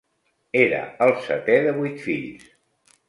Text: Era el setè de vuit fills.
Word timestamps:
Era 0.61 0.79
el 1.07 1.13
setè 1.27 1.59
de 1.67 1.75
vuit 1.77 2.01
fills. 2.07 2.49